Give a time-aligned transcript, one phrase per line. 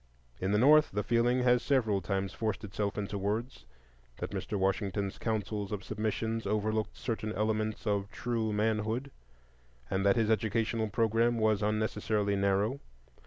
[0.39, 3.65] In the North the feeling has several times forced itself into words,
[4.17, 4.57] that Mr.
[4.57, 9.11] Washington's counsels of submission overlooked certain elements of true manhood,
[9.91, 12.79] and that his educational programme was unnecessarily narrow.